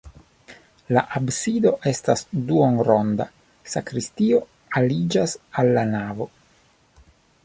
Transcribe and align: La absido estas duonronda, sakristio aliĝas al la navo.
La 0.97 1.01
absido 1.17 1.73
estas 1.91 2.23
duonronda, 2.51 3.27
sakristio 3.75 4.39
aliĝas 4.81 5.37
al 5.63 5.71
la 5.77 5.85
navo. 5.95 6.29